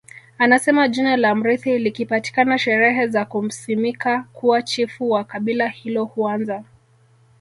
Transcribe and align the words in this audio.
Anasema 0.37 0.87
jina 0.87 1.17
la 1.17 1.35
mrithi 1.35 1.77
likipatikana 1.79 2.57
sherehe 2.59 3.07
za 3.07 3.25
kumsimika 3.25 4.25
kuwa 4.33 4.61
Chifu 4.61 5.11
wa 5.11 5.23
kabila 5.23 5.67
hilo 5.67 6.05
huanza 6.05 6.63